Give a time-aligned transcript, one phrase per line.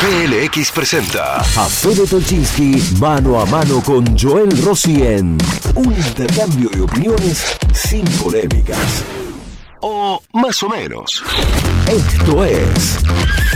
[0.00, 5.36] PLX presenta a Fede Tolchinsky mano a mano con Joel Rossi en
[5.74, 9.04] un intercambio de opiniones sin polémicas.
[9.80, 11.22] o más o menos.
[11.86, 12.98] Esto es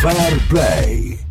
[0.03, 1.24] Fair Play.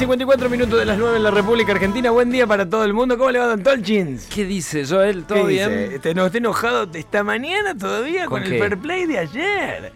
[0.00, 0.18] Libertad.
[0.18, 2.10] Muy bien, 54 minutos de las 9 en la República Argentina.
[2.10, 3.18] Buen día para todo el mundo.
[3.18, 4.26] ¿Cómo le va, Don Tolchins?
[4.26, 5.24] ¿Qué dice Joel?
[5.24, 5.70] ¿Todo ¿Qué bien?
[5.86, 5.98] dice?
[6.00, 9.92] ¿Te, no, ¿Está enojado esta mañana todavía con, ¿Con el fair play de ayer?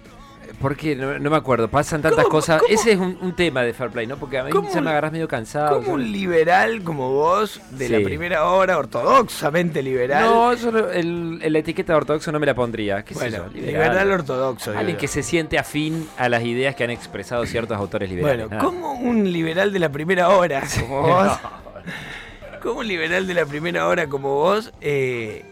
[0.63, 0.95] ¿Por qué?
[0.97, 1.69] No, no me acuerdo.
[1.69, 2.63] Pasan tantas ¿Cómo- cosas.
[2.63, 4.17] cómo- Ese es un, un tema de Fair Play, ¿no?
[4.17, 5.75] Porque a mí ¿Cómo ya me agarras medio cansado.
[5.77, 10.25] ¿Cómo yo- un liberal como vos, de la primera hora, ortodoxamente liberal?
[10.25, 13.03] No, yo no- el, el- la etiqueta de ortodoxo no me la pondría.
[13.05, 13.61] ¿Qué sé bueno, yo?
[13.61, 14.73] liberal, ortodoxo.
[14.79, 18.49] Alguien que se siente afín a las ideas que han expresado ciertos autores liberales.
[18.49, 18.65] Bueno, nada.
[18.65, 21.33] ¿cómo un liberal de la primera hora como vos?
[22.63, 25.45] ¿Cómo un liberal de la primera hora como vos eh,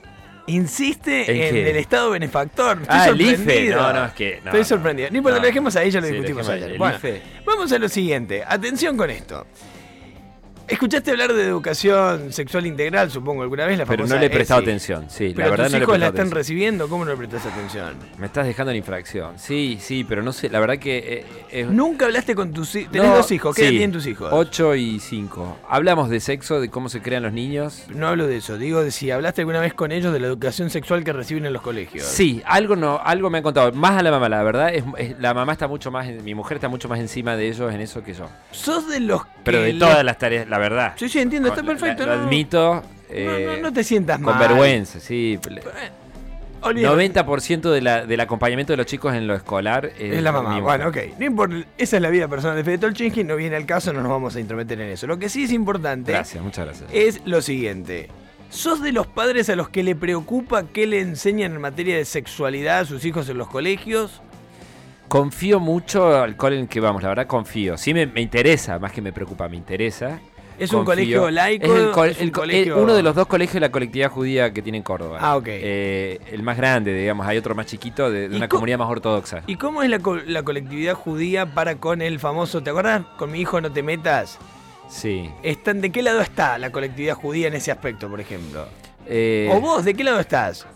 [0.51, 2.79] insiste ¿En el Estado benefactor?
[2.83, 3.37] Estoy Ah, el IFE.
[3.37, 3.83] sorprendido.
[3.83, 4.41] No, no, es que.
[4.45, 5.09] no, Estoy sorprendido.
[5.11, 6.77] No importa, No, lo dejemos ahí, ya lo sí, discutimos ayer.
[6.79, 6.99] Bueno,
[7.45, 8.43] vamos a lo siguiente.
[8.47, 9.47] Atención con esto.
[10.71, 13.77] ¿Escuchaste hablar de educación sexual integral, supongo, alguna vez?
[13.79, 14.69] La Pero no le he prestado ESI?
[14.71, 15.05] atención.
[15.09, 16.37] Sí, Pero la verdad tus no le he hijos la prestado están atención.
[16.37, 17.95] recibiendo, ¿cómo no le prestas atención?
[18.19, 19.33] Me estás dejando en infracción.
[19.39, 20.49] Sí, sí, pero no sé.
[20.49, 20.99] La verdad que.
[20.99, 22.93] eh, es- Nunca hablaste con tus hijos.
[22.93, 24.29] Tenés No, dos hijos, ¿qué edad sí, tienen tus hijos?
[24.33, 25.59] 8 y 5.
[25.69, 27.85] Hablamos de sexo, de cómo se crean los niños.
[27.89, 30.71] No hablo de eso, digo de si hablaste alguna vez con ellos de la educación
[30.71, 32.05] sexual que reciben en los colegios.
[32.07, 33.73] Sí, algo no, algo me han contado.
[33.73, 34.73] Más a la mamá, la verdad.
[34.73, 37.73] Es, es- la mamá está mucho más, mi mujer está mucho más encima de ellos
[37.75, 38.29] en eso que yo.
[38.53, 39.23] Sos de los.
[39.45, 40.93] Pero de todas las tareas, la verdad.
[40.97, 42.07] Sí, sí, entiendo, está Con- perfecto.
[42.07, 42.75] Lo, no, admito.
[42.75, 44.39] no, eh, no, no te sientas con mal.
[44.39, 45.39] vergüenza, sí.
[46.63, 47.15] Olvídate.
[47.15, 50.61] 90% de la, del acompañamiento de los chicos en lo escolar es, Es la mamá.
[50.61, 50.99] Bueno, ok.
[51.19, 54.03] No importa, esa es la vida personal de Fede Tolchinsky, no viene al caso, no
[54.03, 55.07] nos vamos a intrometer en eso.
[55.07, 56.91] Lo que sí es importante Gracias, muchas gracias.
[56.93, 58.09] es lo siguiente.
[58.51, 62.05] ¿Sos de los padres a los que le preocupa qué le enseñan en materia de
[62.05, 64.21] sexualidad a sus hijos en los colegios?
[65.11, 67.77] Confío mucho al cole en que vamos, la verdad confío.
[67.77, 70.21] Sí me, me interesa, más que me preocupa, me interesa.
[70.57, 71.67] ¿Es un colegio laico?
[71.67, 73.73] Es, el col- ¿Es un el co- colegio- uno de los dos colegios de la
[73.73, 75.19] colectividad judía que tiene en Córdoba.
[75.21, 75.47] Ah, ok.
[75.49, 77.27] Eh, el más grande, digamos.
[77.27, 79.43] Hay otro más chiquito de, de ¿Y una co- comunidad más ortodoxa.
[79.49, 83.03] ¿Y cómo es la, co- la colectividad judía para con el famoso, ¿te acuerdas?
[83.19, 84.39] Con mi hijo no te metas.
[84.89, 85.29] Sí.
[85.43, 88.67] Están, ¿De qué lado está la colectividad judía en ese aspecto, por ejemplo?
[89.09, 90.67] Eh, ¿O vos, de qué lado estás?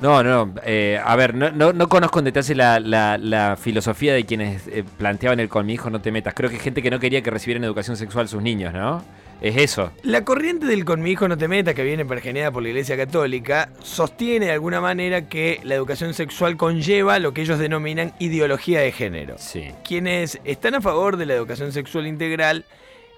[0.00, 0.52] No, no.
[0.64, 4.66] eh, a ver, no, no, no conozco en detalle la, la- la filosofía de quienes
[4.68, 6.34] eh, planteaban el con mi hijo no te metas.
[6.34, 9.02] Creo que gente que no quería que recibieran educación sexual sus niños, ¿no?
[9.40, 9.92] Es eso.
[10.02, 12.96] La corriente del con mi hijo no te metas, que viene pergeneada por la Iglesia
[12.96, 18.80] Católica, sostiene de alguna manera que la educación sexual conlleva lo que ellos denominan ideología
[18.80, 19.36] de género.
[19.38, 19.68] Sí.
[19.84, 22.64] Quienes están a favor de la educación sexual integral,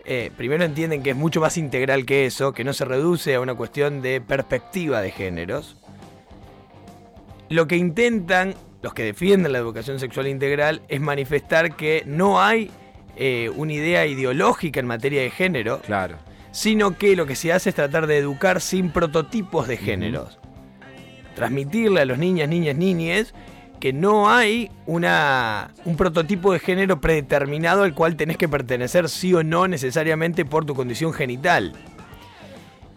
[0.04, 3.40] eh, primero entienden que es mucho más integral que eso, que no se reduce a
[3.40, 5.76] una cuestión de perspectiva de géneros.
[7.48, 12.70] Lo que intentan los que defienden la educación sexual integral es manifestar que no hay
[13.16, 16.16] eh, una idea ideológica en materia de género, Claro.
[16.52, 20.38] sino que lo que se hace es tratar de educar sin prototipos de géneros.
[21.34, 23.34] Transmitirle a los niñas, niñas, niñes
[23.80, 29.32] que no hay una, un prototipo de género predeterminado al cual tenés que pertenecer sí
[29.34, 31.72] o no necesariamente por tu condición genital.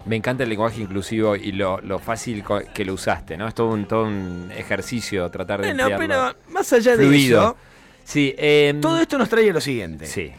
[0.05, 3.47] Me encanta el lenguaje inclusivo y lo, lo fácil que lo usaste, ¿no?
[3.47, 7.41] Es todo un, todo un ejercicio tratar de Bueno, pero más allá de Fluido.
[7.41, 7.57] eso,
[8.03, 10.05] Sí, em, todo esto nos trae a lo siguiente.
[10.05, 10.31] Sí.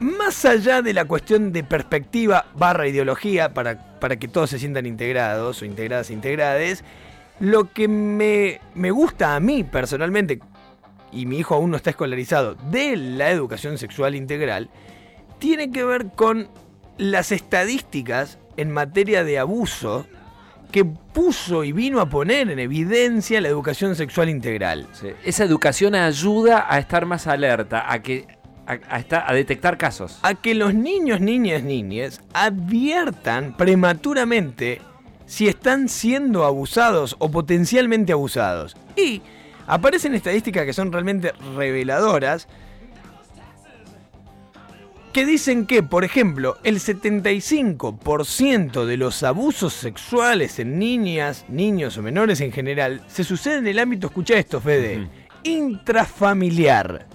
[0.00, 4.86] Más allá de la cuestión de perspectiva barra ideología, para, para que todos se sientan
[4.86, 6.84] integrados o integradas e integrades,
[7.38, 10.40] lo que me, me gusta a mí personalmente,
[11.12, 14.70] y mi hijo aún no está escolarizado, de la educación sexual integral,
[15.38, 16.48] tiene que ver con
[17.00, 20.06] las estadísticas en materia de abuso
[20.70, 24.86] que puso y vino a poner en evidencia la educación sexual integral.
[24.92, 25.08] sí.
[25.24, 28.26] Esa educación ayuda a estar más alerta, a que
[28.66, 30.18] a, a estar- a detectar casos.
[30.22, 34.80] a que los niños, niñas, niñas adviertan prematuramente
[35.26, 38.76] si están siendo abusados o potencialmente abusados.
[38.96, 39.22] Y
[39.66, 42.46] aparecen estadísticas que son realmente reveladoras
[45.12, 52.02] que dicen que, por ejemplo, el 75% de los abusos sexuales en niñas, niños o
[52.02, 55.10] menores en general se suceden en el ámbito, escucha esto, Fede, Ujú.
[55.44, 57.06] intrafamiliar.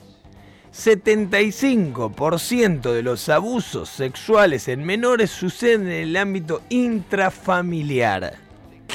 [0.74, 8.45] 75% de los abusos sexuales en menores suceden en el ámbito intrafamiliar.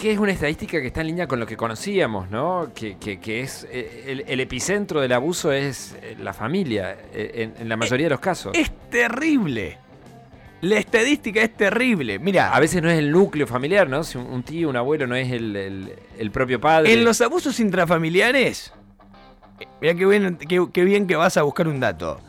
[0.00, 2.70] Que es una estadística que está en línea con lo que conocíamos, ¿no?
[2.74, 7.32] Que, que- que es eh, el, el epicentro del abuso es eh, la familia, eh,
[7.56, 8.52] en, en la mayoría de los casos.
[8.56, 9.78] Es terrible.
[10.62, 12.18] La estadística es terrible.
[12.18, 14.02] Mira, A veces no es el núcleo familiar, ¿no?
[14.04, 16.92] Si un, un tío, un abuelo no es el, el- el propio padre.
[16.92, 18.72] en los abusos intrafamiliares,
[19.80, 22.20] mira qué bien, qué- qué bien que vas a buscar un dato.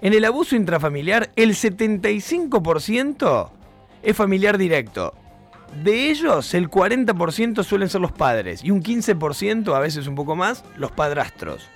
[0.00, 3.50] En el abuso intrafamiliar, el 75%
[4.02, 5.14] es familiar directo.
[5.80, 10.36] De ellos, el 40% suelen ser los padres y un 15%, a veces un poco
[10.36, 11.66] más, los padrastros.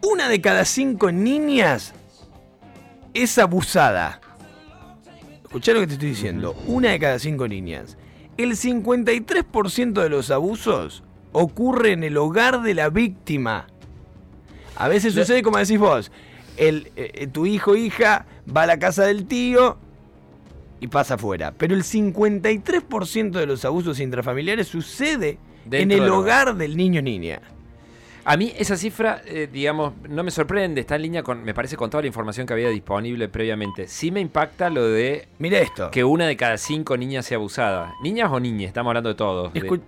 [0.00, 1.92] Una de cada cinco niñas
[3.14, 4.20] es abusada.
[5.42, 6.54] Escuchá lo que te estoy diciendo.
[6.66, 7.96] Una de cada cinco niñas.
[8.36, 13.66] El 53% de los abusos ocurre en el hogar de la víctima.
[14.76, 16.12] A veces sucede como decís vos.
[16.56, 19.78] El, eh, eh, tu hijo o hija va a la casa del tío
[20.80, 21.52] y pasa afuera.
[21.56, 25.38] Pero el 53% de los abusos intrafamiliares sucede
[25.70, 27.40] en el hogar del niño o niña.
[28.24, 31.76] A mí esa cifra, eh, digamos, no me sorprende, está en línea con, me parece,
[31.78, 33.88] con toda la información que había disponible previamente.
[33.88, 35.90] Sí me impacta lo de Mira esto.
[35.90, 37.94] que una de cada cinco niñas sea abusada.
[38.02, 38.68] ¿Niñas o niñas?
[38.68, 39.52] Estamos hablando de todos.
[39.54, 39.80] De-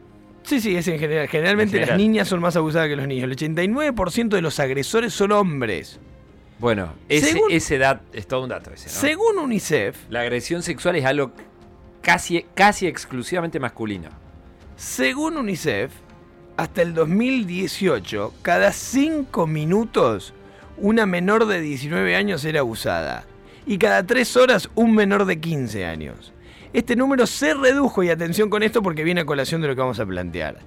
[0.42, 1.28] Sí, sí, es en general.
[1.28, 1.98] Generalmente En general.
[1.98, 3.24] las niñas son más abusadas que los niños.
[3.24, 6.00] El 89% de los agresores son hombres.
[6.60, 8.92] Bueno, ese, Según- ese dat- es todo un dato ese, ¿no?
[8.92, 11.32] Según UNICEF, La agresión sexual es algo
[12.02, 14.10] casi, casi exclusivamente masculino.
[14.76, 15.90] según UNICEF,
[16.56, 20.34] hasta el 2018, cada 5 minutos
[20.76, 23.24] una menor de 19 años era abusada.
[23.66, 26.32] Y cada 3 horas un menor de 15 años.
[26.72, 29.80] Este número se redujo, y atención con esto porque viene a colación de lo que
[29.80, 30.58] vamos a plantear.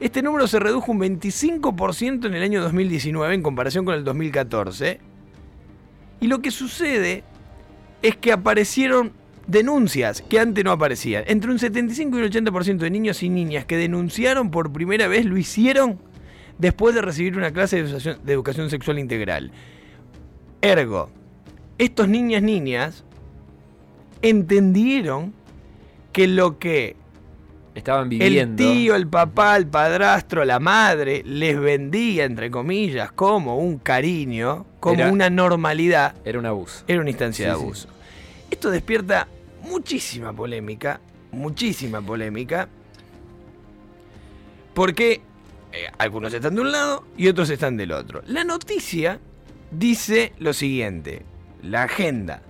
[0.00, 5.00] Este número se redujo un 25% en el año 2019 en comparación con el 2014.
[6.24, 7.22] Y lo que sucede
[8.00, 9.12] es que aparecieron
[9.46, 11.22] denuncias que antes no aparecían.
[11.26, 15.26] Entre un 75 y un 80% de niños y niñas que denunciaron por primera vez
[15.26, 15.98] lo hicieron
[16.56, 19.52] después de recibir una clase de educación, sexual integral.
[20.62, 21.10] Ergo,
[21.76, 23.04] estos niñas niñas
[24.22, 25.34] entendieron
[26.14, 26.96] que lo que
[27.74, 28.62] Estaban el viviendo.
[28.62, 35.00] tío, el papá, el padrastro, la madre les vendía, entre comillas, como un cariño, como
[35.00, 36.84] Era- una normalidad, Era un abuso.
[36.86, 37.62] era una instancia Sí, de sí.
[37.62, 37.88] abuso.
[38.50, 39.26] Esto despierta
[39.62, 41.00] muchísima polémica,
[41.32, 42.68] muchísima polémica,
[44.74, 45.20] porque
[45.72, 48.22] eh, algunos están de un lado y otros están del otro.
[48.26, 49.18] La noticia
[49.70, 51.22] dice lo siguiente,
[51.62, 52.42] la agenda.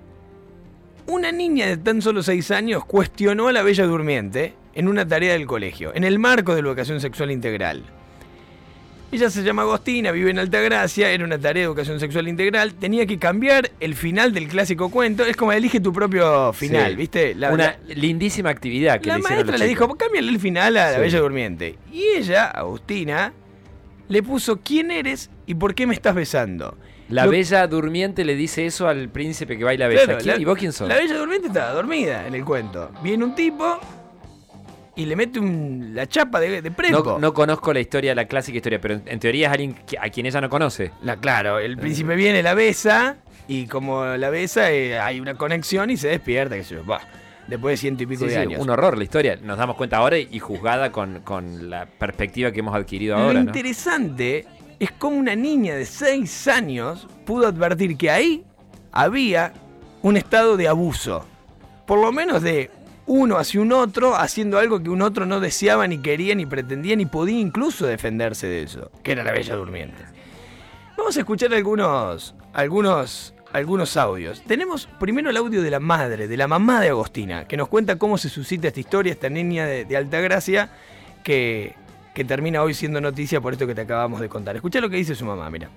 [1.06, 5.32] Una niña de tan solo 6 años cuestionó a la Bella Durmiente en una tarea
[5.34, 7.82] del colegio, en el marco de la educación sexual integral.
[9.12, 13.06] Ella se llama Agostina, vive en Altagracia, era una tarea de educación sexual integral, tenía
[13.06, 16.96] que cambiar el final del clásico cuento, es como elige tu propio final, Sí.
[16.96, 17.34] ¿viste?
[17.36, 20.90] La, una la- lindísima actividad que la le maestra le dijo, cámbiale el final a
[20.92, 20.98] la.
[20.98, 21.78] Bella Durmiente.
[21.92, 23.32] Y ella, Agustina,
[24.08, 26.76] le puso, ¿quién eres y por qué me estás besando?
[27.08, 30.04] La Lo- bella durmiente le dice eso al príncipe que baila bella.
[30.06, 30.88] Claro, ¿Quién- la- ¿Y vos quién sos?
[30.88, 32.90] La Bella Durmiente estaba dormida en el cuento.
[33.02, 33.78] Viene un tipo
[34.96, 37.02] y le mete un- la chapa de, de prepo.
[37.04, 39.98] No, no conozco la historia, la clásica historia, pero en, en teoría es alguien que-
[39.98, 40.92] a quien ella no conoce.
[41.02, 43.16] La, claro, el príncipe viene, la besa,
[43.48, 47.00] y como la besa, eh, hay una conexión y se despierta, que sé yo, bah,
[47.48, 48.60] después de ciento y pico Sí, de sí, años.
[48.62, 49.36] un horror la historia.
[49.42, 53.40] Nos damos cuenta ahora y juzgada con, con la perspectiva que hemos adquirido Lo ahora.
[53.40, 53.46] ¿no?
[53.46, 54.46] interesante
[54.80, 58.44] es cómo una niña de 6 años pudo advertir que ahí
[58.92, 59.52] había
[60.02, 61.24] un estado de abuso.
[61.86, 62.70] Por lo menos de
[63.06, 66.96] uno hacia un otro, haciendo algo que un otro no deseaba, ni quería, ni pretendía,
[66.96, 70.02] ni podía incluso defenderse de eso, que era la Bella Durmiente.
[70.96, 74.42] Vamos a escuchar algunos, algunos, algunos audios.
[74.46, 77.96] Tenemos primero el audio de la madre, de la mamá de Agostina, que nos cuenta
[77.96, 80.70] cómo se suscita esta historia, esta niña de, de Altagracia,
[81.22, 81.74] que,
[82.14, 84.56] que termina hoy siendo noticia por esto que te acabamos de contar.
[84.56, 85.68] Escucha lo que dice su mamá, mira.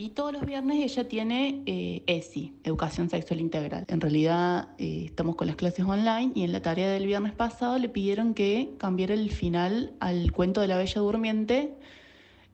[0.00, 3.84] Y todos los viernes ella tiene eh, ESI, Educación Sexual Integral.
[3.86, 7.76] En realidad eh, estamos con las clases online y en la tarea del viernes pasado
[7.76, 11.74] le pidieron que cambiara el final al cuento de la Bella Durmiente.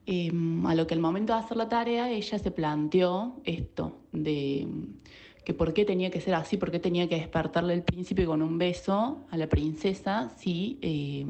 [0.06, 0.32] Eh,
[0.64, 4.66] a lo que al momento de hacer la tarea ella se planteó esto de
[5.44, 8.42] que por qué tenía que ser así, por qué tenía que despertarle el príncipe con
[8.42, 11.24] un beso a la princesa si eh,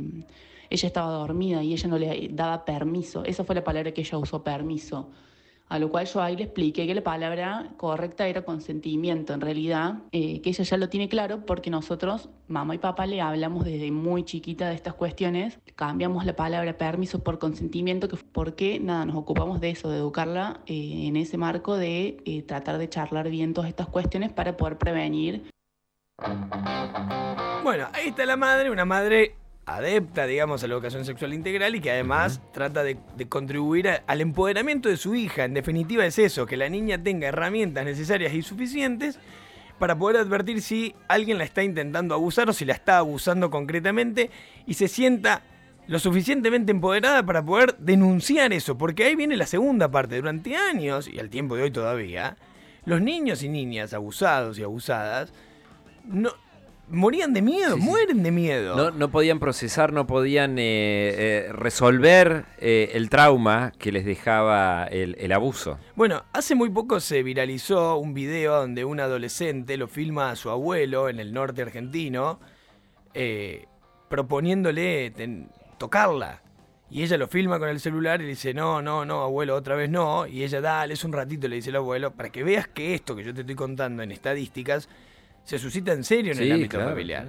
[0.71, 3.23] ella estaba dormida y ella no le daba permiso.
[3.23, 5.11] Esa fue la palabra que ella usó, permiso.
[5.69, 9.95] A lo cual yo ahí le expliqué que la palabra correcta era consentimiento, en realidad,
[10.13, 13.91] eh, que ella ya lo tiene claro porque nosotros, mamá y papá, le hablamos desde
[13.91, 19.17] muy chiquita de estas cuestiones, cambiamos la palabra permiso por consentimiento, que porque nada, nos
[19.17, 23.53] ocupamos de eso, de educarla eh, en ese marco de eh, tratar de charlar bien
[23.53, 25.51] todas estas cuestiones para poder prevenir.
[27.65, 29.35] Bueno, ahí está la madre, una madre
[29.67, 34.03] adepta, digamos, a la educación sexual integral y que además trata de, de contribuir a-
[34.07, 35.45] al empoderamiento de su hija.
[35.45, 39.19] En definitiva es eso, que la niña tenga herramientas necesarias y suficientes
[39.81, 44.31] para poder advertir si alguien la está intentando abusar o si la está abusando concretamente
[44.67, 45.43] y se sienta
[45.89, 50.17] lo suficientemente empoderada para poder denunciar eso, porque ahí viene la segunda parte.
[50.17, 52.37] Durante años, y al tiempo de hoy todavía,
[52.85, 55.33] los niños y niñas abusados y abusadas
[56.05, 56.31] no
[56.89, 57.87] morían de miedo, Sí, sí.
[57.89, 58.77] mueren de miedo.
[58.77, 64.85] No, no podían procesar, no podían eh, eh, resolver eh, el trauma que les dejaba
[64.87, 65.79] el, el abuso.
[65.95, 70.51] Bueno, hace muy poco se viralizó un video donde un adolescente lo filma a su
[70.51, 72.39] abuelo en el norte argentino,
[74.09, 76.43] proponiéndole ten- tocarla.
[76.89, 79.75] Y ella lo filma con el celular y le dice, no, no, no, abuelo, otra
[79.75, 80.27] vez no.
[80.29, 83.17] Y ella, dale, es un ratito, le dice el abuelo, para que veas que esto
[83.17, 84.89] que yo te estoy contando en estadísticas
[85.47, 87.29] se suscita en serio en el ámbito claro, familiar.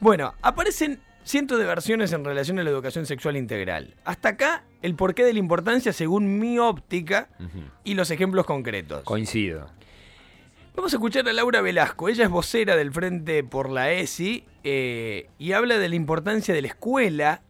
[0.00, 3.94] Bueno, aparecen cientos de versiones en relación a la educación sexual integral.
[4.04, 7.28] Hasta acá, el porqué de la importancia según mi óptica
[7.84, 9.04] y los ejemplos concretos.
[9.04, 9.70] Coincido.
[10.74, 12.08] Vamos a escuchar a Laura Velasco.
[12.08, 16.62] Ella es vocera del Frente por la ESI eh, y habla de la importancia de
[16.62, 17.42] la escuela,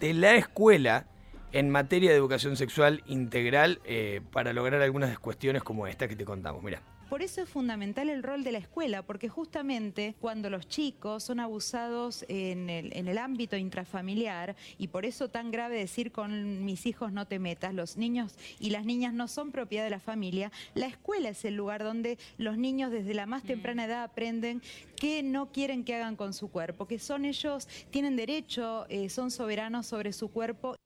[0.00, 1.06] de la escuela,
[1.52, 6.24] en materia de educación sexual integral eh, para lograr algunas cuestiones como esta que te
[6.24, 6.62] contamos.
[6.62, 6.82] Mira.
[7.10, 11.40] Por eso es fundamental el rol de la escuela, porque justamente cuando los chicos son
[11.40, 16.86] abusados en el, en el ámbito intrafamiliar, y por eso tan grave decir con mis
[16.86, 20.52] hijos no te metas, los niños y las niñas no son propiedad de la familia,
[20.74, 24.62] la escuela es el lugar donde los niños desde la más temprana edad aprenden
[24.94, 29.32] qué no quieren que hagan con su cuerpo, que son ellos, tienen derecho, eh, son
[29.32, 30.76] soberanos sobre su cuerpo.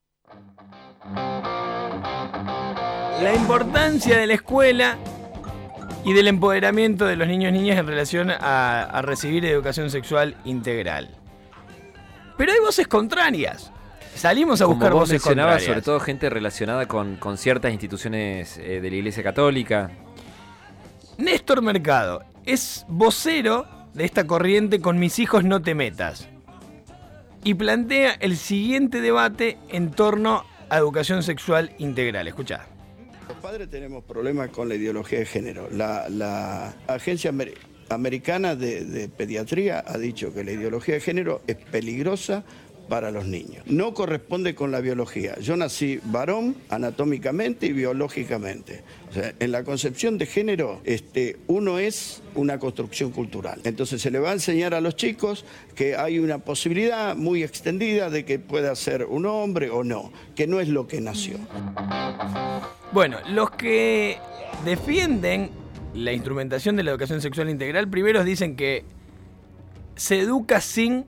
[3.23, 4.97] La importancia de la escuela
[6.05, 10.37] y del empoderamiento de los niños y niñas en relación a, a recibir educación sexual
[10.45, 11.09] integral.
[12.37, 13.71] Pero hay voces contrarias.
[14.15, 15.67] Salimos a Como buscar vos voces mencionabas, contrarias.
[15.69, 19.91] sobre todo gente relacionada con, con ciertas instituciones eh, de la Iglesia Católica.
[21.19, 26.29] Néstor Mercado es vocero de esta corriente con mis hijos no te metas.
[27.45, 32.27] Y plantea el siguiente debate en torno a educación sexual integral.
[32.27, 32.67] Escucha.
[33.29, 35.69] Los padres tenemos problemas con la ideología de género.
[35.71, 37.55] La, Agencia Amer-
[37.89, 42.45] Americana de, Pediatría ha dicho que la ideología de género es peligrosa
[42.89, 43.65] para los niños.
[43.67, 45.39] No corresponde con la biología.
[45.41, 48.83] Yo nací varón anatómicamente y biológicamente.
[49.39, 53.59] En la concepción de género, este, uno es una construcción cultural.
[53.65, 58.11] Entonces se le va a enseñar a los chicos que hay una posibilidad muy extendida
[58.11, 61.39] de que pueda ser un hombre o no, que no es lo que nació.
[62.95, 64.19] Bueno, los que
[64.65, 65.51] defienden
[65.95, 68.85] la instrumentación de la educación sexual integral, primero dicen que
[69.97, 71.05] se educa sin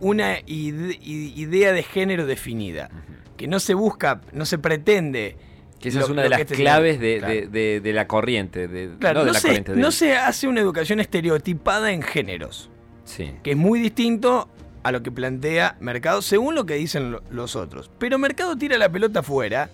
[0.00, 2.90] una ide- idea de género definida.
[3.36, 5.36] Que no se busca, no se pretende.
[5.78, 7.34] Que esa lo- es una de las este claves de, Claro.
[7.34, 8.90] de- de- de la corriente.
[8.98, 9.76] Claro, no la se, corriente.
[9.76, 12.70] no se hace una educación estereotipada en géneros,
[13.04, 13.32] Sí.
[13.42, 14.48] que es muy distinto
[14.84, 17.90] a lo que plantea Mercado, según lo que dicen lo- los otros.
[17.98, 19.68] Pero Mercado tira la pelota afuera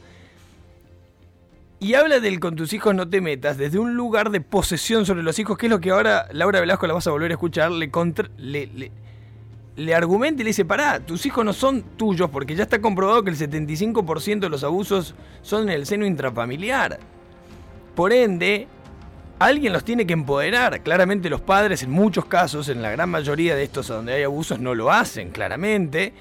[1.79, 5.23] y habla del con tus hijos no te metas desde un lugar de posesión sobre
[5.23, 7.71] los hijos, que es lo que ahora Laura Velasco la vas a volver a escuchar,
[7.73, 8.93] le, contra- le, le-
[9.77, 13.23] le argumenta y le dice, pará, tus hijos no son tuyos porque ya está comprobado
[13.25, 16.99] que el 75% de los abusos son en el seno intrafamiliar.
[17.95, 18.69] Por ende,
[19.41, 20.83] alguien los tiene que empoderar.
[20.83, 24.61] Claramente los padres en muchos casos, en la gran mayoría de estos donde hay abusos,
[24.61, 26.13] no lo hacen, claramente.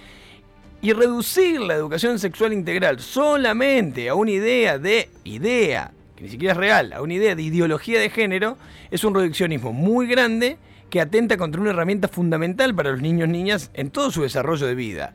[0.81, 6.53] Y reducir la educación sexual integral solamente a una idea de idea, que ni siquiera
[6.53, 8.57] es real, a una idea de ideología de género,
[8.89, 10.57] es un reduccionismo muy grande
[10.89, 14.65] que atenta contra una herramienta fundamental para los niños y niñas en todo su desarrollo
[14.65, 15.13] de vida.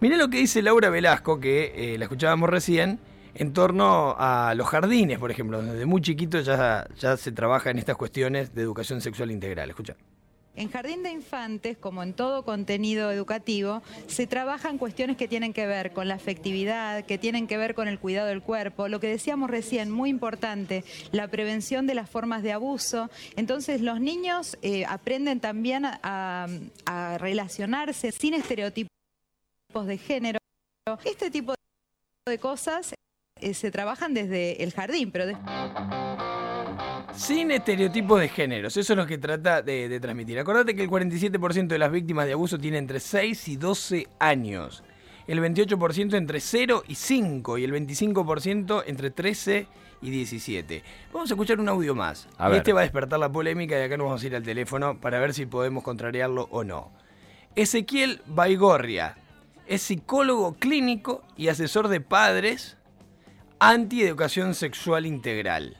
[0.00, 2.98] Mirá lo que dice Laura Velasco, que eh, la escuchábamos recién,
[3.38, 7.78] en torno a los jardines, por ejemplo, donde desde muy chiquito ya, se trabaja en
[7.78, 9.70] estas cuestiones de educación sexual integral.
[9.70, 9.94] Escucha.
[10.58, 15.66] En Jardín de Infantes, como en todo contenido educativo, se trabajan cuestiones que tienen que
[15.66, 19.06] ver con la afectividad, que tienen que ver con el cuidado del cuerpo, lo que
[19.06, 23.10] decíamos recién, muy importante, la prevención de las formas de abuso.
[23.36, 26.46] Entonces los niños eh, aprenden también a-
[26.86, 28.88] a relacionarse sin estereotipos
[29.84, 30.38] de género.
[31.04, 31.52] Este tipo
[32.26, 32.94] de cosas
[33.40, 35.46] eh, se trabajan desde el jardín, pero después...
[37.14, 40.38] Sin estereotipos de géneros, eso es lo que trata de, de transmitir.
[40.38, 44.82] Acordate que el 47% de las víctimas de abuso tiene entre 6 y 12 años,
[45.26, 50.82] el 28% entre 0 y 5 y el 25% entre 13 y y 17.
[51.12, 52.28] Vamos a escuchar un audio más.
[52.38, 52.58] A ver.
[52.58, 55.18] este va a despertar la polémica y acá nos vamos a ir al teléfono para
[55.18, 56.90] ver si podemos contrariarlo o no.
[57.54, 59.16] Ezequiel Baigorria
[59.66, 62.76] es psicólogo clínico y asesor de padres
[63.58, 65.78] anti-educación sexual integral.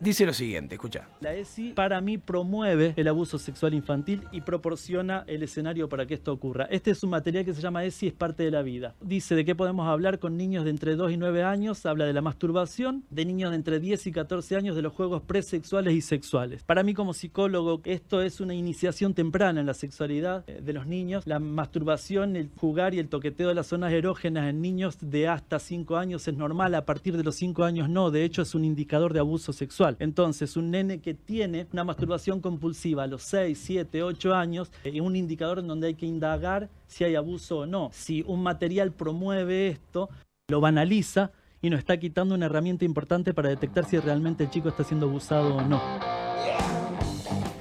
[0.00, 1.06] Dice lo siguiente, escucha.
[1.20, 6.14] La ESI para mí promueve el abuso sexual infantil y proporciona el escenario para que
[6.14, 6.64] esto ocurra.
[6.70, 8.94] Este es un material que se llama ESI es parte de la vida.
[9.02, 12.14] Dice de qué podemos hablar con niños de entre 2 y 9 años, habla de
[12.14, 16.00] la masturbación, de niños de entre 10 y 14 años de los juegos presexuales y
[16.00, 16.64] sexuales.
[16.64, 20.86] Para mí como psicólogo esto es una iniciación temprana en la sexualidad eh, de los
[20.86, 21.26] niños.
[21.26, 25.58] La masturbación, el jugar y el toqueteo de las zonas erógenas en niños de hasta
[25.58, 28.64] 5 años es normal, a partir de los 5 años no, de hecho es un
[28.64, 29.89] indicador de abuso sexual.
[29.98, 34.92] Entonces, un nene que tiene una masturbación compulsiva a los 6, 7, 8 años eh,
[34.94, 37.90] es un indicador en donde hay que indagar si hay abuso o no.
[37.92, 40.08] Si un material promueve esto,
[40.48, 41.32] lo banaliza
[41.62, 45.06] y nos está quitando una herramienta importante para detectar si realmente el chico está siendo
[45.06, 45.80] abusado o no.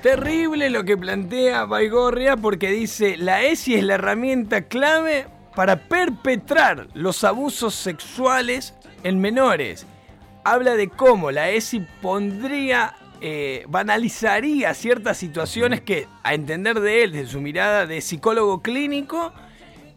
[0.02, 6.88] Terrible lo que plantea Baigorria porque dice la ESI es la herramienta clave para perpetrar
[6.94, 9.86] los abusos sexuales en menores.
[10.44, 17.12] Habla de cómo la ESI pondría, eh, banalizaría ciertas situaciones que, a entender de él,
[17.12, 19.34] desde su mirada de psicólogo clínico,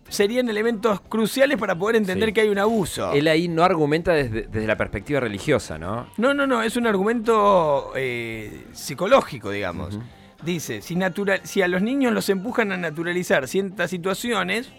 [0.08, 2.32] serían elementos cruciales para poder entender Sí.
[2.34, 3.12] que hay un abuso.
[3.12, 6.06] Él ahí no argumenta desde, desde la perspectiva religiosa, ¿no?
[6.18, 9.98] No, no, no, es un argumento eh, psicológico, digamos.
[10.42, 14.70] Dice, si, natural, si a los niños los empujan a naturalizar ciertas situaciones,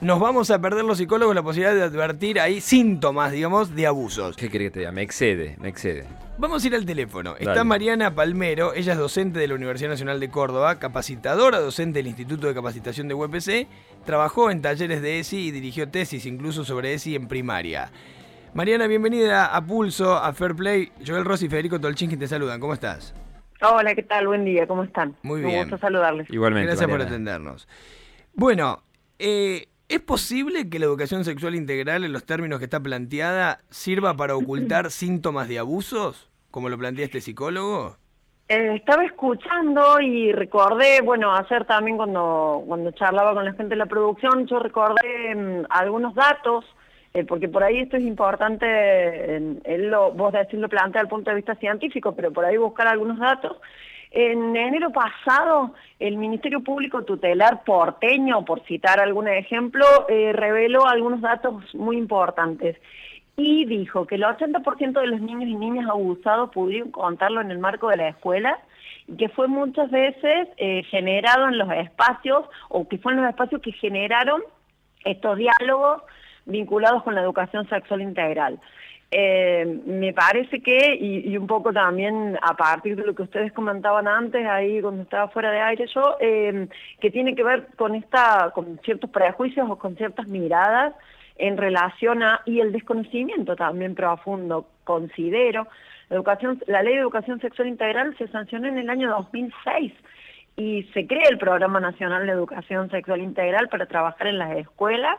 [0.00, 4.36] nos vamos a perder los psicólogos la posibilidad de advertir ahí síntomas, digamos, de abusos.
[4.36, 4.92] ¿Qué querés que te diga?
[4.92, 6.04] Me excede, me excede.
[6.38, 7.34] Vamos a ir al teléfono.
[7.38, 7.64] Está.
[7.64, 12.46] Mariana Palmero, ella es docente de la Universidad Nacional de Córdoba, capacitadora docente del Instituto
[12.46, 13.66] de Capacitación de UPC,
[14.04, 17.90] trabajó en talleres de ESI y dirigió tesis incluso sobre ESI en primaria.
[18.52, 20.92] Mariana, bienvenida a Pulso, a Fair Play.
[21.06, 22.60] Joel Rossi y Federico Tolchinski te saludan.
[22.60, 23.14] ¿Cómo estás?
[23.62, 24.26] Hola, ¿qué tal?
[24.26, 25.16] Buen día, ¿cómo están?
[25.22, 25.60] Muy Un bien.
[25.62, 26.28] gusto saludarles.
[26.30, 26.66] Igualmente.
[26.66, 27.66] Gracias por atendernos.
[28.34, 28.82] Bueno,
[29.18, 34.14] eh, ¿es posible que la educación sexual integral, en los términos que está planteada, sirva
[34.16, 37.96] para ocultar síntomas de abusos, como lo plantea este psicólogo?
[38.48, 43.76] Eh, estaba escuchando y recordé, bueno, ayer también cuando, cuando charlaba con la gente de
[43.76, 46.64] la producción, yo recordé mm, algunos datos,
[47.12, 51.06] eh, porque por ahí esto es importante, en- él lo, vos decís lo plantea desde
[51.06, 53.56] el punto de vista científico, pero por ahí buscar algunos datos.
[54.18, 61.20] En enero pasado, el Ministerio Público Tutelar porteño, por citar algún ejemplo, eh, reveló algunos
[61.20, 62.78] datos muy importantes
[63.36, 67.58] y dijo que el 80% de los niños y niñas abusados pudieron contarlo en el
[67.58, 68.58] marco de la escuela
[69.06, 73.60] y que fue muchas veces eh, generado en los espacios o que fueron los espacios
[73.60, 74.40] que generaron
[75.04, 76.00] estos diálogos
[76.46, 78.58] vinculados con la educación sexual integral.
[79.10, 83.52] Eh, me parece que, y, y un poco también a partir de lo que ustedes
[83.52, 86.68] comentaban antes, ahí cuando estaba fuera de aire yo, eh,
[87.00, 90.94] que tiene que ver con esta, con ciertos prejuicios o con ciertas miradas
[91.36, 95.68] en relación a, y el desconocimiento también profundo, considero,
[96.08, 99.92] la educación, la ley de educación sexual integral se sancionó en el año 2006
[100.56, 105.18] y se crea el Programa Nacional de Educación Sexual Integral para trabajar en las escuelas.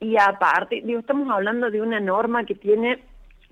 [0.00, 2.98] Y aparte, digo, estamos hablando de una norma que tiene,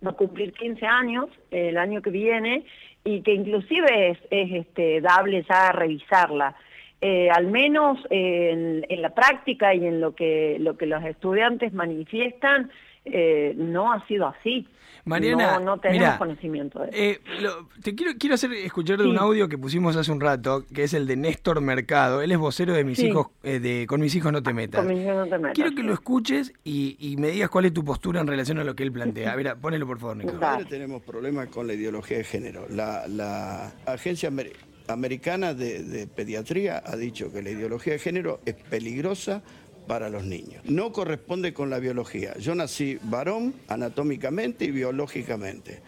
[0.05, 2.65] va a cumplir 15 años el año que viene
[3.05, 6.55] y que inclusive es, es este, dable ya revisarla.
[7.01, 11.05] Eh, al menos eh, en, en la práctica y en lo que, lo que los
[11.05, 12.71] estudiantes manifiestan,
[13.05, 14.67] eh, no ha sido así.
[15.07, 16.97] Mariana, no, no tenemos mirá, conocimiento de eso.
[16.99, 20.65] Eh, lo- te quiero, quiero hacer escuchar de un audio que pusimos hace un rato,
[20.73, 22.23] que es el de Néstor Mercado.
[22.23, 23.09] Él es vocero de mis Sí.
[23.09, 24.83] hijos, eh, de Con mis hijos no te metas.
[24.83, 25.87] Con mis hijos no te metas, Quiero que sí.
[25.87, 28.83] lo escuches y, y me digas cuál es tu postura en relación a lo que
[28.83, 29.31] él plantea.
[29.33, 30.39] A ver, ponelo por favor.
[30.41, 32.67] Padre, tenemos problemas con la ideología de género.
[32.71, 34.53] La, la Agencia Amer-
[34.89, 39.43] Americana de, de Pediatría ha dicho que la ideología de género es peligrosa
[39.87, 40.65] para los niños.
[40.65, 42.37] No corresponde con la biología.
[42.39, 45.83] Yo nací varón anatómicamente y biológicamente.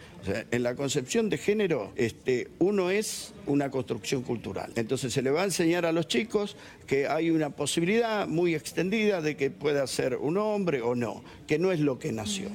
[0.51, 4.73] En la concepción de género, este, uno es una construcción cultural.
[4.75, 9.21] Entonces se le va a enseñar a los chicos que hay una posibilidad muy extendida
[9.21, 12.49] de que pueda ser un hombre o no, que no es lo que nació.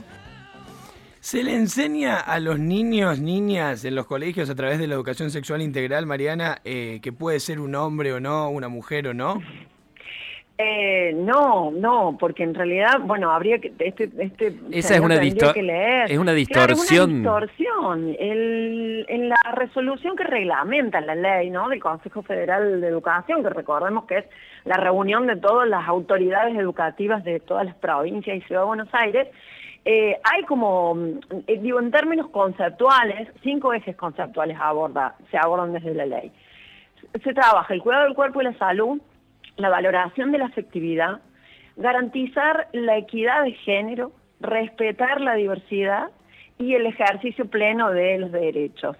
[1.20, 5.30] ¿Se le enseña a los niños, niñas en los colegios a través de la educación
[5.30, 9.40] sexual integral, Mariana, eh, que puede ser un hombre o no, una mujer o no?
[10.64, 15.20] Eh, no, no, porque en realidad, bueno, habría que este, este Esa es una tendría
[15.32, 16.10] disto- que leer.
[16.12, 17.10] es una Claro, distorsión.
[17.10, 18.16] es una distorsión.
[18.18, 21.68] El- en la resolución que reglamenta la ley, ¿no?
[21.68, 24.24] Del Consejo Federal de Educación, que recordemos que es
[24.64, 28.88] la reunión de todas las autoridades educativas de todas las provincias y Ciudad de Buenos
[28.92, 29.28] Aires,
[29.84, 35.72] eh, hay como, mm, eh, digo, en términos conceptuales, cinco ejes conceptuales aborda, se abordan
[35.72, 36.30] desde la ley.
[37.24, 39.00] Se trabaja el cuidado del cuerpo y la salud,
[39.62, 41.20] la valoración de la afectividad,
[41.76, 46.10] garantizar la equidad de género, respetar la diversidad
[46.58, 48.96] y el ejercicio pleno de los derechos.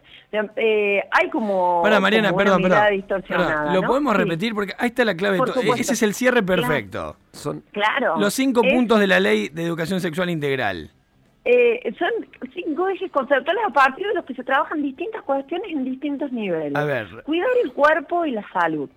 [0.57, 2.97] Eh, hay como, Para Mariana, como una mirada perdón.
[2.97, 3.49] distorsionada.
[3.49, 3.87] Perdón, ¿Lo ¿no?
[3.89, 4.19] podemos Sí.
[4.23, 4.55] repetir?
[4.55, 5.35] Porque ahí está la clave.
[5.35, 5.61] de Por todo.
[5.61, 5.83] supuesto.
[5.83, 6.63] Ese es el cierre Claro.
[6.63, 7.17] perfecto.
[7.33, 8.17] Son Claro.
[8.19, 10.91] Los cinco Es- puntos de la ley de educación sexual integral.
[11.45, 12.11] Eh, son
[12.55, 16.75] cinco ejes conceptuales a partir de los que se trabajan distintas cuestiones en distintos niveles.
[16.75, 17.09] A ver.
[17.25, 18.89] Cuidar el cuerpo y la salud.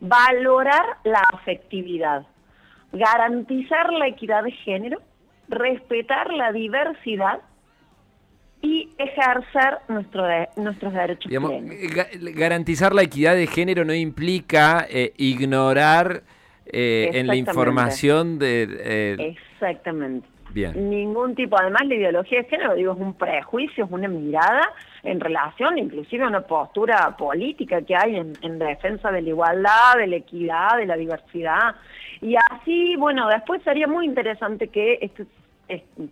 [0.00, 2.26] Valorar la afectividad.
[2.92, 5.00] Garantizar la equidad de género.
[5.48, 7.40] Respetar la diversidad.
[8.62, 11.72] Y ejercer nuestro de- nuestros derechos Digamos, plenos.
[11.74, 16.22] eh, ga- garantizar la equidad de género no implica eh, ignorar
[16.66, 18.68] eh, en la información de...
[18.80, 20.28] eh, Exactamente.
[20.52, 20.90] bien.
[20.90, 24.60] Ningún tipo, además la ideología de género, digo, es un prejuicio, es una mirada
[25.02, 29.96] en relación, inclusive a una postura política que hay en, en defensa de la igualdad,
[29.96, 31.74] de la equidad, de la diversidad.
[32.20, 35.26] Y así, bueno, después sería muy interesante que este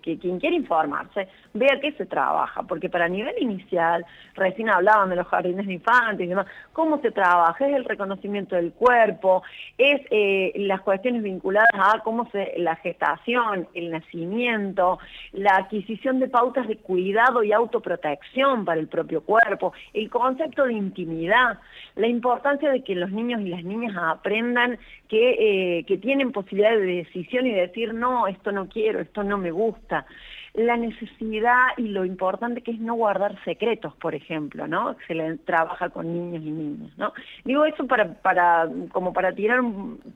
[0.02, 5.16] que quien quiere informarse vea qué se trabaja, porque para nivel inicial, recién hablaban de
[5.16, 9.42] los jardines de infantes y demás, cómo se trabaja, es el reconocimiento del cuerpo,
[9.76, 14.98] es eh, las cuestiones vinculadas a cómo se, la gestación, el nacimiento,
[15.32, 20.74] la adquisición de pautas de cuidado y autoprotección para el propio cuerpo, el concepto de
[20.74, 21.58] intimidad,
[21.96, 26.70] la importancia de que los niños y las niñas aprendan que, eh, que tienen posibilidad
[26.70, 30.06] de decisión y decir, no, esto no quiero, esto no me gusta.
[30.54, 34.96] La necesidad y lo importante que es no guardar secretos, por ejemplo, ¿no?
[35.06, 37.12] Se le trabaja con niños y niñas, ¿no?
[37.44, 39.60] Digo eso para, para, como para tirar,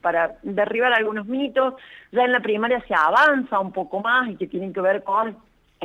[0.01, 1.75] para derribar algunos mitos.
[2.11, 5.37] Ya en la primaria se avanza un poco más y que tienen que ver con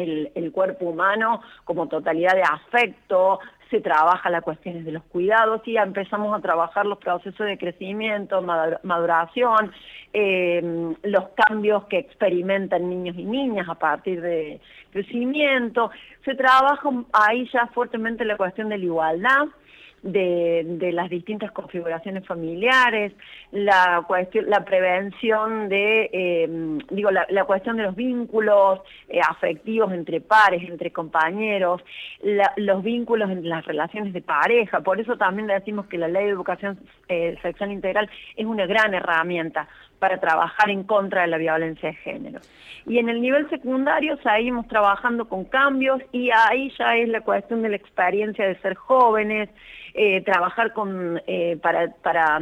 [0.02, 5.74] el, cuerpo humano como totalidad de afecto, se trabaja las cuestiones de los cuidados y
[5.74, 9.72] ya empezamos a trabajar los procesos de crecimiento, madur- maduración,
[10.12, 15.90] eh, los cambios que experimentan niños y niñas a partir de crecimiento.
[16.24, 19.48] Se trabaja ahí ya fuertemente la cuestión de la igualdad
[20.02, 23.12] de, de las distintas configuraciones familiares,
[23.50, 26.48] la cuestión, la prevención de, eh,
[26.90, 31.82] digo, la, la cuestión de los vínculos eh, afectivos entre pares, entre compañeros,
[32.22, 34.80] la- los vínculos en las relaciones de pareja.
[34.80, 38.94] Por eso también decimos que la ley de educación eh, sexual integral es una gran
[38.94, 42.40] herramienta para trabajar en contra de la violencia de género.
[42.86, 47.62] Y en el nivel secundario seguimos trabajando con cambios y ahí ya es la cuestión
[47.62, 49.50] de la experiencia de ser jóvenes,
[49.94, 52.40] eh, trabajar con eh, para, para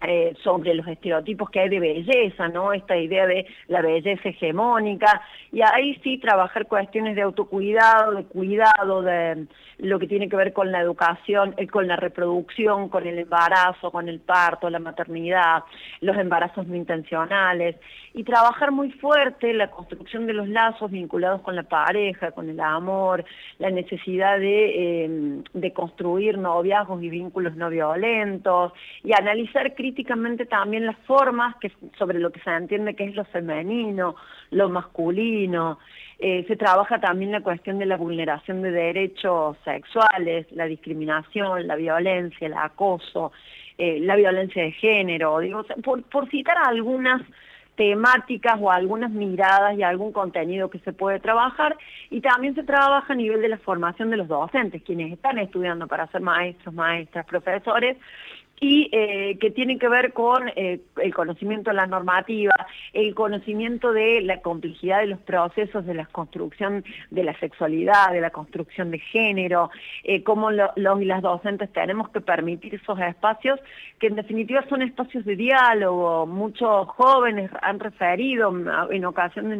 [0.00, 2.72] eh, sobre los estereotipos que hay de belleza, ¿no?
[2.72, 9.02] Esta idea de la belleza hegemónica, y ahí sí trabajar cuestiones de autocuidado, de cuidado,
[9.02, 9.46] de
[9.78, 13.90] lo que tiene que ver con la educación, eh, con la reproducción, con el embarazo,
[13.90, 15.64] con el parto, la maternidad,
[16.00, 17.76] los embarazos no intencionales,
[18.14, 22.58] y trabajar muy fuerte la construcción de los lazos vinculados con la pareja, con el
[22.60, 23.24] amor,
[23.58, 28.72] la necesidad de, eh, de construir noviazgos y vínculos no violentos,
[29.04, 33.24] y analizar críticamente también las formas que, sobre lo que se entiende que es lo
[33.24, 34.16] femenino,
[34.50, 35.78] lo masculino.
[36.18, 41.76] Eh, se trabaja también la cuestión de la vulneración de derechos sexuales, la discriminación, la
[41.76, 43.32] violencia, el acoso,
[43.78, 47.22] eh, la violencia de género, digo, por, por citar algunas
[47.76, 51.76] temáticas o algunas miradas y algún contenido que se puede trabajar
[52.10, 55.86] y también se trabaja a nivel de la formación de los docentes, quienes están estudiando
[55.86, 57.96] para ser maestros, maestras, profesores
[58.60, 62.54] y eh, que tienen que ver con eh, el conocimiento de la normativa,
[62.92, 68.20] el conocimiento de la complejidad de los procesos de la construcción de la sexualidad, de
[68.20, 69.70] la construcción de género,
[70.04, 73.60] eh, cómo lo- los y las docentes tenemos que permitir esos espacios
[73.98, 76.26] que en definitiva son espacios de diálogo.
[76.26, 79.56] Muchos jóvenes han referido mm, en ocasión de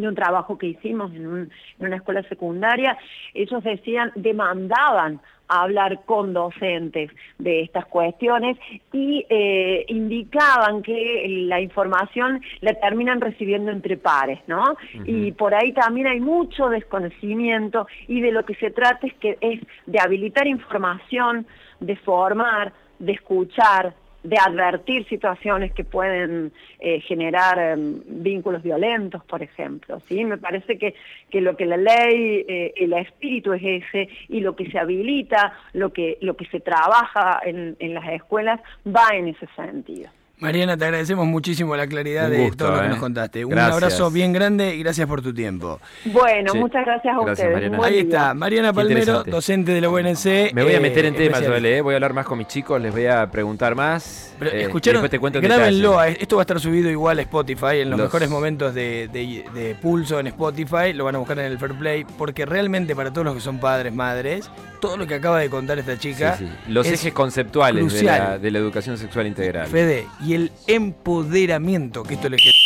[0.00, 2.96] de un trabajo que hicimos en, un- en una escuela secundaria,
[3.34, 5.20] ellos decían, demandaban
[5.52, 8.56] hablar con docentes de estas cuestiones
[8.92, 14.76] y eh, indicaban que la información la terminan recibiendo entre pares, ¿no?
[15.06, 19.38] Y por ahí también hay mucho desconocimiento y de lo que se trata es que
[19.40, 21.46] es de habilitar información,
[21.80, 29.42] de formar, de escuchar, de advertir situaciones que pueden eh, generar em, vínculos violentos, por
[29.42, 30.00] ejemplo.
[30.08, 30.24] ¿sí?
[30.24, 30.94] Me parece que,
[31.30, 35.54] que lo que la ley, eh, el espíritu es ese, y lo que se habilita,
[35.72, 40.10] lo que, lo que se trabaja en, en las escuelas, va en ese sentido.
[40.40, 42.88] Mariana, te agradecemos muchísimo la claridad de todo lo que eh.
[42.88, 43.44] nos contaste.
[43.44, 45.78] Un abrazo bien grande y gracias por tu tiempo.
[46.06, 46.58] Bueno, Sí.
[46.58, 47.72] muchas gracias a Gracias, ustedes.
[47.82, 48.02] Ahí día.
[48.02, 50.52] está, Mariana Palmero, docente de la UNC.
[50.54, 51.80] Me voy a eh, meter en temas, ¿eh?
[51.82, 54.34] voy a hablar más con mis chicos, les voy a preguntar más.
[54.38, 57.22] Pero, eh, y escucharon, después te grábenlo, a- esto va a estar subido igual a
[57.22, 61.18] Spotify, en los, Los- mejores momentos de, de- de Pulso en Spotify, lo van a
[61.18, 64.50] buscar en el Fair Play, porque realmente para todos los que son padres, madres,
[64.80, 66.72] todo lo que acaba de contar esta chica, Sí, sí.
[66.72, 69.66] Los es ejes conceptuales de la, de la educación sexual integral.
[69.66, 72.56] Fede, y el empoderamiento que esto le genera.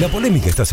[0.00, 0.64] La polémica está